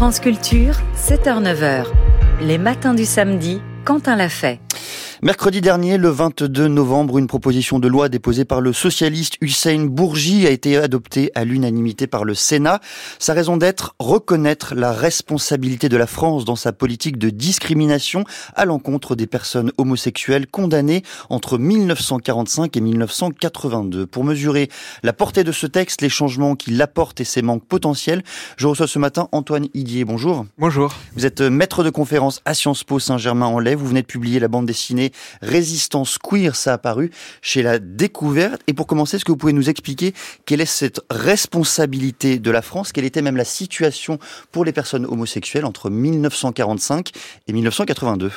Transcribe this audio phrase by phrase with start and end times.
[0.00, 1.84] France Culture, 7h-9h.
[2.40, 4.58] Les matins du samedi, Quentin l'a fait.
[5.22, 10.46] Mercredi dernier, le 22 novembre, une proposition de loi déposée par le socialiste Hussein Bourgi
[10.46, 12.80] a été adoptée à l'unanimité par le Sénat.
[13.18, 18.64] Sa raison d'être, reconnaître la responsabilité de la France dans sa politique de discrimination à
[18.64, 24.06] l'encontre des personnes homosexuelles condamnées entre 1945 et 1982.
[24.06, 24.70] Pour mesurer
[25.02, 28.22] la portée de ce texte, les changements qu'il apporte et ses manques potentiels,
[28.56, 30.06] je reçois ce matin Antoine Idier.
[30.06, 30.46] Bonjour.
[30.56, 30.94] Bonjour.
[31.14, 33.74] Vous êtes maître de conférence à Sciences Po Saint-Germain-en-Laye.
[33.74, 35.09] Vous venez de publier la bande dessinée
[35.42, 37.10] Résistance queer, ça a apparu
[37.42, 38.62] chez La Découverte.
[38.66, 40.14] Et pour commencer, est-ce que vous pouvez nous expliquer
[40.46, 42.92] quelle est cette responsabilité de la France?
[42.92, 44.18] Quelle était même la situation
[44.52, 47.10] pour les personnes homosexuelles entre 1945
[47.48, 48.30] et 1982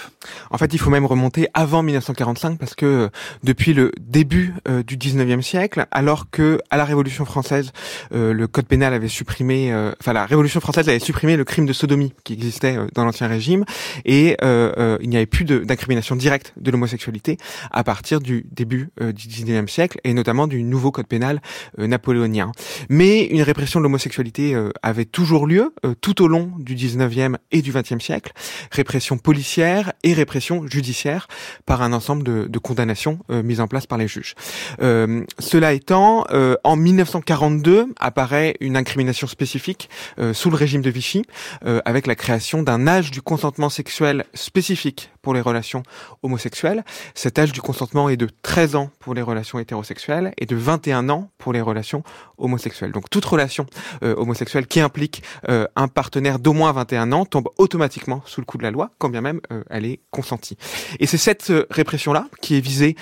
[0.52, 3.10] En fait, il faut même remonter avant 1945 parce que euh,
[3.44, 7.72] depuis le début euh, du 19e siècle, alors que à la Révolution française,
[8.14, 11.74] euh, le code pénal avait supprimé, enfin la Révolution française avait supprimé le crime de
[11.74, 13.66] sodomie qui existait dans l'ancien régime.
[14.06, 17.38] Et il n'y avait plus d'incrimination directe de l'homosexualité
[17.72, 21.42] à partir du début euh, du 19e siècle et notamment du nouveau code pénal
[21.80, 22.52] euh, napoléonien.
[22.90, 27.62] Mais une répression de l'homosexualité euh, avait toujours lieu tout au long du 19e et
[27.62, 28.32] du 20e siècle,
[28.72, 31.28] répression policière et répression judiciaire
[31.66, 34.36] par un ensemble de, de condamnations mises en place par les juges.
[34.80, 36.26] cela étant,
[36.64, 39.90] en 1942 apparaît une incrimination spécifique
[40.34, 41.24] sous le régime de Vichy
[41.64, 45.84] avec la création d'un âge du consentement sexuel spécifique pour les relations
[46.22, 46.53] homosexuelles
[47.16, 51.10] cet âge du consentement est de 13 ans pour les relations hétérosexuelles et de 21
[51.10, 52.04] ans pour les relations
[52.38, 52.92] homosexuelles.
[52.92, 53.66] Donc toute relation
[54.04, 58.46] euh, homosexuelle qui implique euh, un partenaire d'au moins 21 ans tombe automatiquement sous le
[58.46, 60.58] coup de la loi, quand bien même euh, elle est consentie.
[61.00, 62.96] Et c'est cette répression-là qui est visée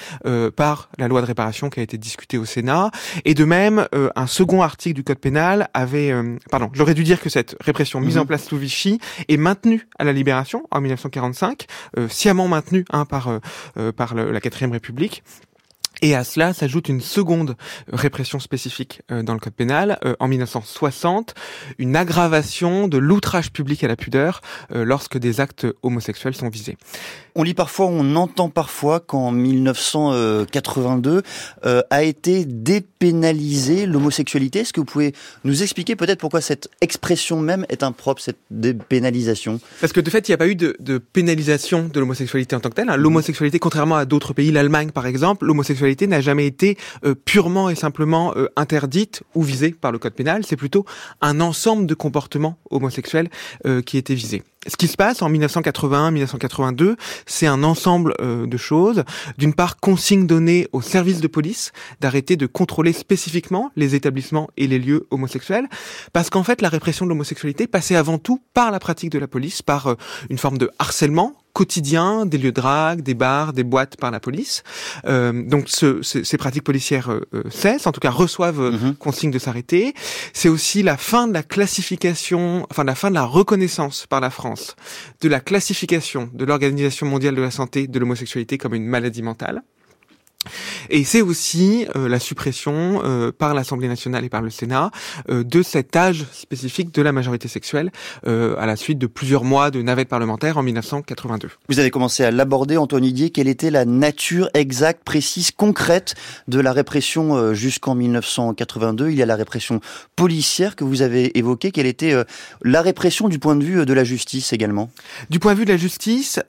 [0.56, 2.92] par la loi de réparation qui a été discutée au Sénat.
[3.26, 6.14] Et de même, un second article du Code pénal avait...
[6.50, 8.28] pardon, j'aurais dû dire que cette répression mise en mhm.
[8.28, 11.66] place sous Vichy est maintenue à la Libération en 1945,
[12.08, 13.41] sciemment maintenue hein, par
[13.78, 15.24] euh, par la quatrième République.
[16.04, 17.56] Et à cela s'ajoute une seconde
[17.92, 21.36] répression spécifique euh, dans le code pénal euh, en 1960,
[21.78, 24.42] une aggravation de l'outrage public à la pudeur
[24.72, 26.78] lorsque des actes homosexuels sont visés.
[27.34, 31.22] On lit parfois, on entend parfois qu'en 1982
[31.66, 34.60] euh, a été dépénalisée l'homosexualité.
[34.60, 35.14] Est-ce que vous pouvez
[35.46, 39.62] nous expliquer peut-être pourquoi cette expression même est impropre, cette dépénalisation?
[39.80, 42.60] Parce que de fait, il n'y a pas eu de, de pénalisation de l'homosexualité en
[42.60, 42.90] tant que telle.
[42.90, 42.98] Hein.
[42.98, 47.76] L'homosexualité, contrairement à d'autres pays, l'Allemagne par exemple, l'homosexualité n'a jamais été euh, purement et
[47.76, 50.46] simplement euh, interdite ou visée par le code pénal.
[50.46, 50.86] C'est plutôt
[51.22, 53.30] un ensemble de comportements homosexuels
[53.86, 56.96] qui était visé ce qui se passe en 1981-1982,
[57.26, 59.04] c'est un ensemble euh, de choses.
[59.38, 64.68] D'une part, consigne donnée aux services de police d'arrêter de contrôler spécifiquement les établissements et
[64.68, 65.68] les lieux homosexuels,
[66.14, 69.28] parce qu'en fait, la répression de l'homosexualité passait avant tout par la pratique de la
[69.28, 69.96] police, par euh,
[70.30, 74.20] une forme de harcèlement quotidien des lieux de drague, des bars, des boîtes par la
[74.20, 74.64] police.
[75.06, 78.96] Euh, donc ce, ces pratiques policières euh, euh, cessent, en tout cas reçoivent euh, mhm.
[78.96, 79.94] consigne de s'arrêter.
[80.34, 84.30] C'est aussi la fin de la classification, enfin la fin de la reconnaissance par la
[84.30, 84.76] France
[85.22, 89.64] de la classification de l'Organisation mondiale de la santé de l'homosexualité comme une maladie mentale.
[90.94, 94.92] Et c'est aussi euh, la suppression euh, par l'Assemblée nationale et par le Sénat
[95.30, 97.92] euh, de cet âge spécifique de la majorité sexuelle
[98.26, 101.50] à la suite de plusieurs mois de navette parlementaire en 1982.
[101.70, 103.30] Vous avez commencé à l'aborder, Antoine Didier.
[103.30, 106.16] Quelle était la nature exacte, précise, concrète
[106.48, 109.80] de la répression jusqu'en 1982 Il y a la répression
[110.16, 111.72] policière que vous avez évoquée.
[111.72, 112.14] Quelle était
[112.64, 114.92] la répression du point de vue de la justice également?
[115.30, 116.40] Du point de vue de la justice,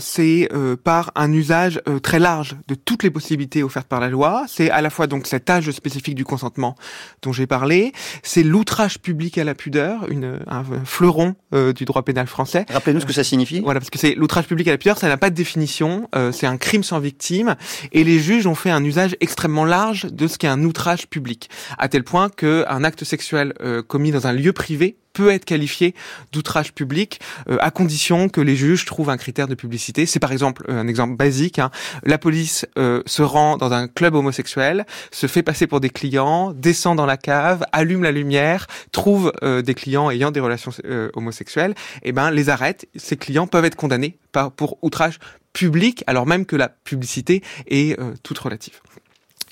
[0.00, 0.48] c'est
[0.84, 4.44] par un usage très large de tout toutes les possibilités offertes par la loi.
[4.48, 6.74] C'est à la fois donc cet âge spécifique du consentement
[7.22, 7.92] dont j'ai parlé,
[8.22, 12.66] c'est l'outrage public à la pudeur, une, un fleuron euh, du droit pénal français.
[12.70, 13.60] Rappelez-nous ce que ça signifie.
[13.60, 16.32] Voilà, parce que c'est l'outrage public à la pudeur, ça n'a pas de définition, euh,
[16.32, 17.56] c'est un crime sans victime,
[17.92, 21.48] et les juges ont fait un usage extrêmement large de ce qu'est un outrage public,
[21.78, 25.94] à tel point qu'un acte sexuel euh, commis dans un lieu privé peut être qualifié
[26.30, 30.04] d'outrage public euh, à condition que les juges trouvent un critère de publicité.
[30.04, 31.58] C'est par exemple euh, un exemple basique.
[31.58, 31.70] Hein.
[32.04, 36.52] La police euh, se rend dans un club homosexuel, se fait passer pour des clients,
[36.52, 40.72] descend dans la cave, allume la lumière, trouve des clients ayant des relations
[41.14, 41.72] homosexuelles,
[42.02, 42.86] et eh ben les arrête.
[42.96, 44.18] Ces clients peuvent être condamnés
[44.56, 45.18] pour outrage
[45.52, 48.80] public, alors même que la publicité est toute relative.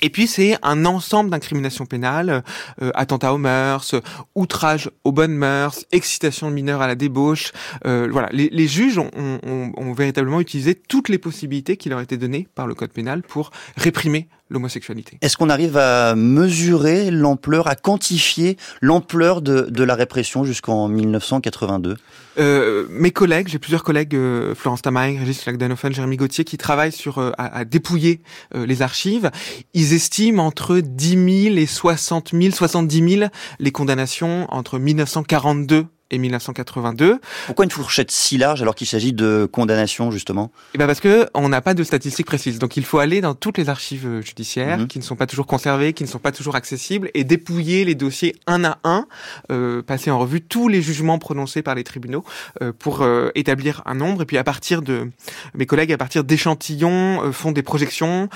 [0.05, 2.45] Et puis c'est un ensemble d'incriminations pénales,
[2.83, 3.95] euh, attentat aux mœurs,
[4.35, 7.53] outrage aux bonnes mœurs, excitation de mineurs à la débauche.
[7.87, 12.19] Euh, voilà, les, juges ont, ont, ont, véritablement utilisé toutes les possibilités qui leur étaient
[12.19, 15.19] données par le code pénal pour réprimer l'homosexualité.
[15.21, 21.97] Est-ce qu'on arrive à mesurer l'ampleur, à quantifier l'ampleur de, de la répression jusqu'en 1982
[22.37, 26.93] euh, mes collègues, j'ai plusieurs collègues, euh, Florence Tamaï, Régis Lagdanoffen, Jérémy Gauthier, qui travaillent
[26.93, 28.23] sur euh, à, à, dépouiller
[28.55, 29.31] euh, les archives.
[29.73, 33.31] Ils estiment entre 10 000 et 60 000, 70 000
[33.61, 37.21] les condamnations entre 1942 et 1982.
[37.47, 40.51] Pourquoi une fourchette si large alors qu'il s'agit de condamnation justement?
[40.75, 42.59] Eh ben parce que on n'a pas de statistiques précises.
[42.59, 44.87] Donc il faut aller dans toutes les archives euh, judiciaires mmh.
[44.87, 47.95] qui ne sont pas toujours conservées, qui ne sont pas toujours accessibles et dépouiller les
[47.95, 49.07] dossiers un à un,
[49.51, 52.25] euh, passer en revue tous les jugements prononcés par les tribunaux
[52.63, 55.11] euh, pour euh, établir un nombre et puis à partir de
[55.55, 58.29] mes collègues à partir d'échantillons font des projections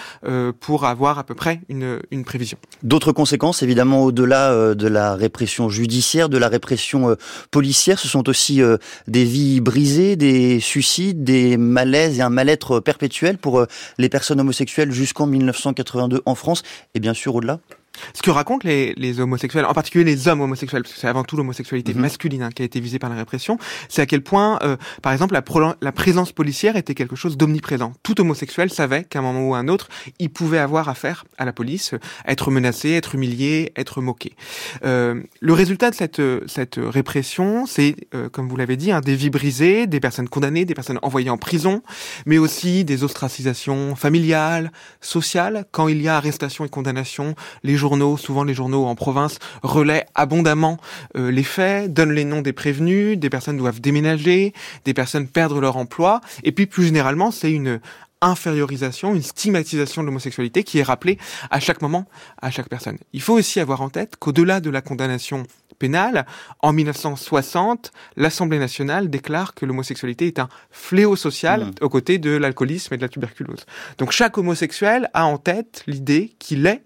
[0.60, 2.58] pour avoir à peu près une, une prévision.
[2.82, 7.16] D'autres conséquences évidemment au-delà de la répression judiciaire, de la répression
[7.72, 8.76] ce sont aussi euh,
[9.06, 13.66] des vies brisées, des suicides, des malaises et un mal-être perpétuel pour euh,
[13.98, 16.62] les personnes homosexuelles jusqu'en 1982 en France
[16.94, 17.60] et bien sûr au-delà
[18.14, 21.24] ce que racontent les, les, homosexuels, en particulier les hommes homosexuels, parce que c'est avant
[21.24, 22.00] tout l'homosexualité mmh.
[22.00, 23.58] masculine hein, qui a été visée par la répression,
[23.88, 25.42] c'est à quel point, euh, par exemple, la,
[25.80, 27.92] la, présence policière était quelque chose d'omniprésent.
[28.02, 31.44] Tout homosexuel savait qu'à un moment ou à un autre, il pouvait avoir affaire à
[31.44, 31.94] la police,
[32.26, 34.34] être menacé, être humilié, être moqué.
[34.84, 39.16] Euh, le résultat de cette, cette répression, c'est, euh, comme vous l'avez dit, hein, des
[39.16, 41.82] vies brisées, des personnes condamnées, des personnes envoyées en prison,
[42.26, 45.66] mais aussi des ostracisations familiales, sociales.
[45.72, 50.04] Quand il y a arrestation et condamnation, les journaux, souvent les journaux en province, relaient
[50.14, 50.78] abondamment
[51.16, 54.52] euh, les faits, donnent les noms des prévenus, des personnes doivent déménager,
[54.84, 57.80] des personnes perdre leur emploi, et puis plus généralement, c'est une
[58.20, 61.18] infériorisation, une stigmatisation de l'homosexualité qui est rappelée
[61.50, 62.06] à chaque moment
[62.42, 62.98] à chaque personne.
[63.12, 65.44] Il faut aussi avoir en tête qu'au-delà de la condamnation
[65.78, 66.26] pénale,
[66.60, 71.72] en 1960, l'Assemblée nationale déclare que l'homosexualité est un fléau social mmh.
[71.82, 73.64] aux côtés de l'alcoolisme et de la tuberculose.
[73.98, 76.82] Donc chaque homosexuel a en tête l'idée qu'il est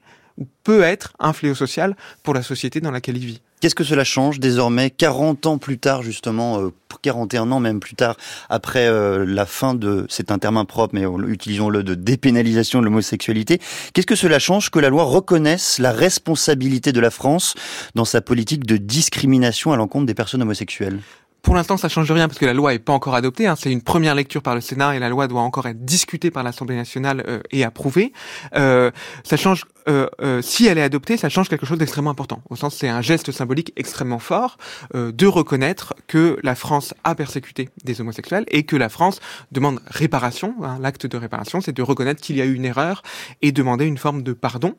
[0.64, 3.40] peut être un fléau social pour la société dans laquelle il vit.
[3.60, 7.94] Qu'est-ce que cela change désormais, 40 ans plus tard justement, euh, 41 ans même plus
[7.94, 8.16] tard,
[8.48, 13.60] après euh, la fin de, c'est un terme impropre, mais utilisons-le, de dépénalisation de l'homosexualité,
[13.92, 17.54] qu'est-ce que cela change que la loi reconnaisse la responsabilité de la France
[17.94, 20.98] dans sa politique de discrimination à l'encontre des personnes homosexuelles?
[21.42, 23.46] Pour l'instant, ça change rien parce que la loi est pas encore adoptée.
[23.46, 23.56] Hein.
[23.56, 26.42] C'est une première lecture par le Sénat et la loi doit encore être discutée par
[26.44, 28.12] l'Assemblée nationale euh, et approuvée.
[28.54, 28.90] Euh,
[29.24, 32.42] ça change euh, euh, si elle est adoptée, ça change quelque chose d'extrêmement important.
[32.50, 34.58] Au sens, c'est un geste symbolique extrêmement fort
[34.94, 39.80] euh, de reconnaître que la France a persécuté des homosexuels et que la France demande
[39.86, 40.54] réparation.
[40.62, 43.02] Hein, L'acte de réparation, c'est de reconnaître qu'il y a eu une erreur
[43.40, 44.74] et demander une forme de pardon.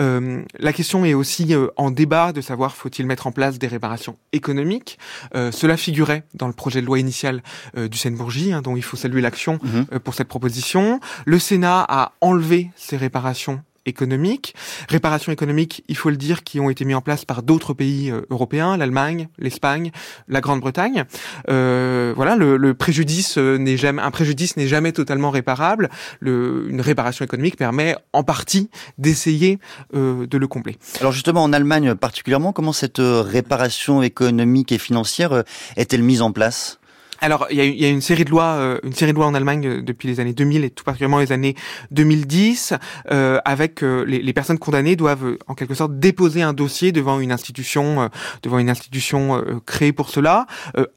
[0.00, 4.18] Euh, la question est aussi en débat de savoir faut-il mettre en place des réparations
[4.32, 4.98] économiques.
[5.34, 7.42] cela figurait dans le projet de loi initial
[7.76, 9.98] du Seine-Bourgie, hein, dont il faut saluer l'action mmh.
[9.98, 11.00] pour cette proposition.
[11.24, 14.54] Le Sénat a enlevé ces réparations économiques,
[14.88, 18.10] réparations économiques, il faut le dire, qui ont été mis en place par d'autres pays
[18.10, 19.90] euh, européens, l'Allemagne, l'Espagne,
[20.28, 21.04] la Grande-Bretagne.
[21.48, 25.88] Euh, voilà, le, le préjudice euh, n'est jamais un préjudice n'est jamais totalement réparable.
[26.20, 28.68] Le, une réparation économique permet en partie
[28.98, 29.58] d'essayer
[29.94, 30.76] euh, de le combler.
[31.00, 35.44] Alors justement, en Allemagne particulièrement, comment cette euh, réparation économique et financière
[35.76, 36.78] est-elle mise en place?
[37.20, 39.26] Alors, il y, a, y a, une série de lois, euh, une série de lois
[39.26, 41.54] en Allemagne euh, depuis les années 2000 et tout particulièrement les années
[41.90, 42.74] 2010,
[43.10, 47.20] euh, avec euh, les, les, personnes condamnées doivent en quelque sorte déposer un dossier devant
[47.20, 48.08] une institution, euh,
[48.42, 50.46] devant une institution créée pour cela,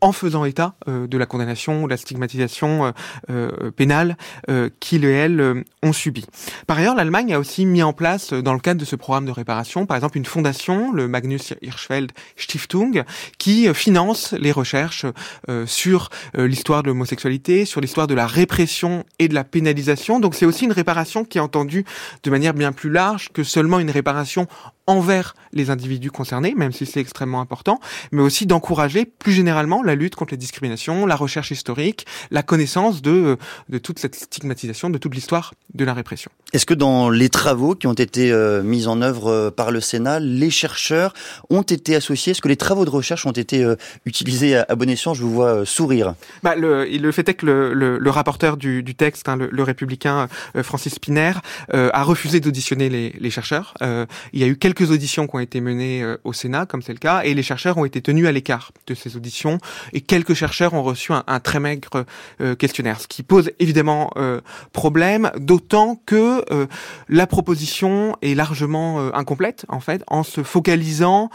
[0.01, 2.93] en faisant état de la condamnation de la stigmatisation
[3.75, 4.17] pénale
[4.79, 6.25] qu'ils et elles ont subi.
[6.67, 9.31] Par ailleurs, l'Allemagne a aussi mis en place, dans le cadre de ce programme de
[9.31, 13.03] réparation, par exemple une fondation, le Magnus Hirschfeld Stiftung,
[13.37, 15.05] qui finance les recherches
[15.65, 20.19] sur euh, l'histoire de l'homosexualité, sur l'histoire de la répression et de la pénalisation.
[20.19, 21.85] Donc c'est aussi une réparation qui est entendue
[22.23, 24.47] de manière bien plus large que seulement une réparation
[24.89, 27.79] envers les individus concernés, même si c'est extrêmement important,
[28.11, 33.01] mais aussi d'encourager plus généralement la lutte contre les discriminations, la recherche historique, la connaissance
[33.01, 33.35] de, euh,
[33.69, 36.31] de toute cette stigmatisation, de toute l'histoire de la répression.
[36.51, 39.81] Est-ce que dans les travaux qui ont été euh, mis en œuvre euh, par le
[39.81, 41.13] Sénat, les chercheurs
[41.51, 42.31] ont été associés?
[42.31, 45.13] Est-ce que les travaux de recherche ont été euh, utilisés à, à, bon escient?
[45.13, 46.15] Je vous vois sourire.
[46.41, 49.63] Bah, le, le fait est que le, le, le rapporteur du, du texte, hein, le,
[49.63, 50.27] républicain
[50.63, 51.33] Francis Spiner,
[51.71, 53.73] a refusé d'auditionner les, les chercheurs.
[53.81, 56.93] il y a eu quelques quelques auditions qui ont été menées au Sénat, comme c'est
[56.93, 59.57] le cas, et les chercheurs ont été tenus à l'écart de ces auditions,
[59.91, 62.05] et quelques chercheurs ont reçu un, très maigre
[62.57, 64.13] questionnaire, ce qui pose évidemment
[64.71, 66.45] problème, d'autant que
[67.09, 71.29] la proposition est largement incomplète, en fait, en se focalisant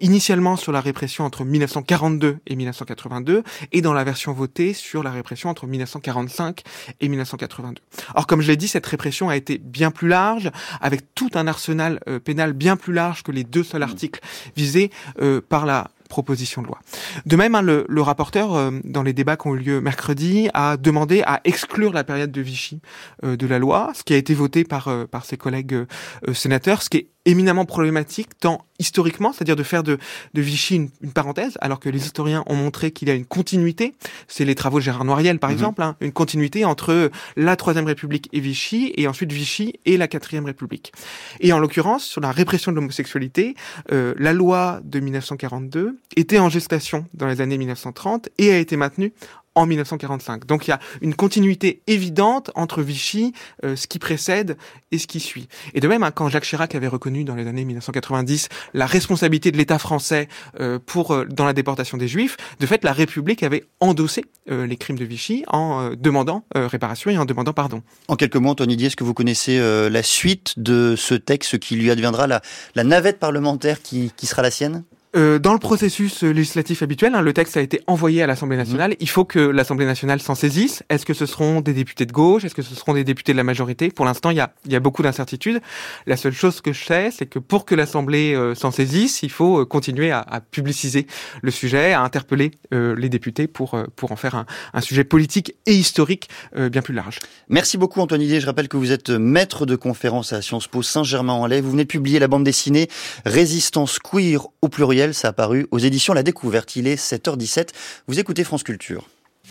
[0.00, 5.12] initialement sur la répression entre 1942 et 1982, et dans la version votée sur la
[5.12, 6.62] répression entre 1945
[7.00, 7.82] et 1982.
[8.14, 11.46] Or, comme je l'ai dit, cette répression a été bien plus large, avec tout un
[11.46, 14.20] arsenal euh, pénal bien plus large que les deux seuls articles
[14.56, 16.80] visés euh, par la proposition de loi.
[17.24, 20.76] De même, hein, le, rapporteur, euh, dans les débats qui ont eu lieu mercredi, a
[20.76, 22.80] demandé à exclure la période de Vichy
[23.24, 25.84] euh, de la loi, ce qui a été voté par, par ses collègues
[26.32, 29.98] sénateurs, ce qui est éminemment problématique, tant historiquement, c'est-à-dire de faire de,
[30.34, 33.26] de Vichy une, une, parenthèse, alors que les historiens ont montré qu'il y a une
[33.26, 33.94] continuité,
[34.26, 35.54] c'est les travaux de Gérard Noiriel par mhm.
[35.54, 40.08] exemple, hein, une continuité entre la Troisième République et Vichy, et ensuite Vichy et la
[40.08, 40.92] Quatrième République.
[41.40, 43.54] Et en l'occurrence, sur la répression de l'homosexualité,
[43.90, 49.12] la loi de 1942 était en gestation dans les années 1930 et a été maintenu
[49.60, 50.46] en 1945.
[50.46, 54.56] Donc il y a une continuité évidente entre Vichy, euh, ce qui précède
[54.90, 55.48] et ce qui suit.
[55.74, 59.52] Et de même, hein, quand Jacques Chirac avait reconnu dans les années 1990 la responsabilité
[59.52, 60.28] de l'État français
[60.60, 64.76] euh, pour euh, dans la déportation des Juifs, de fait, la République avait endossé les
[64.76, 67.82] crimes de Vichy en demandant réparation et en demandant pardon.
[68.08, 71.76] En quelques mots, Anthony Dier, est-ce que vous connaissez la suite de ce texte qui
[71.76, 72.40] lui adviendra la,
[72.74, 74.82] la navette parlementaire qui, qui sera la sienne?
[75.16, 78.62] Euh, dans le processus législatif habituel, hein, le texte a été envoyé à l'Assemblée mhm.
[78.62, 78.96] nationale.
[79.00, 80.84] Il faut que l'Assemblée nationale s'en saisisse.
[80.88, 82.44] Est-ce que ce seront des députés de gauche?
[82.44, 83.90] Est-ce que ce seront des députés de la majorité?
[83.90, 85.60] Pour l'instant, il y a, y a, beaucoup d'incertitudes.
[86.06, 89.30] La seule chose que je sais, c'est que pour que l'Assemblée euh, s'en saisisse, il
[89.30, 91.06] faut euh, continuer à, à, publiciser
[91.42, 95.74] le sujet, à interpeller les députés pour, pour en faire un, un sujet politique et
[95.74, 97.18] historique bien plus large.
[97.48, 98.40] Merci beaucoup, Antoine Didier.
[98.40, 101.60] Je rappelle que vous êtes maître de conférence à Sciences Po Saint-Germain-en-Laye.
[101.60, 102.88] Vous venez de publier la bande dessinée
[103.24, 104.68] Résistance queer au
[105.14, 106.76] ça a paru aux éditions La Découverte.
[106.76, 107.68] Il est 7h17.
[108.06, 109.08] Vous écoutez France Culture.